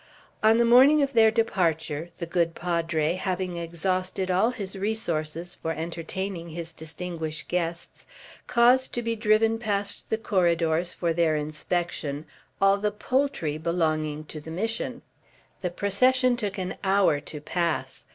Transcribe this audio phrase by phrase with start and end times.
[0.41, 5.73] On the morning of their departure, the good Padre, having exhausted all his resources for
[5.73, 8.07] entertaining his distinguished guests,
[8.47, 12.25] caused to be driven past the corridors, for their inspection,
[12.59, 15.03] all the poultry belonging to the Mission.
[15.61, 18.05] The procession took an hour to pass.